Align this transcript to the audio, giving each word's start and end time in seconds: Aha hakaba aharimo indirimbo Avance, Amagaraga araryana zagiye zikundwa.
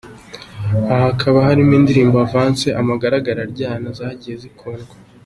Aha 0.93 1.05
hakaba 1.09 1.37
aharimo 1.41 1.73
indirimbo 1.79 2.15
Avance, 2.25 2.67
Amagaraga 2.81 3.27
araryana 3.31 3.89
zagiye 3.99 4.35
zikundwa. 4.43 4.93